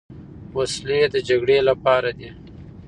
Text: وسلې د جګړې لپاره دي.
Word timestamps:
وسلې 0.57 1.01
د 1.13 1.15
جګړې 1.27 1.57
لپاره 1.69 2.09
دي. 2.19 2.29